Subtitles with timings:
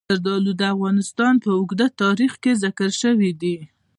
[0.15, 3.57] زردالو د افغانستان په اوږده تاریخ کې ذکر شوی دی.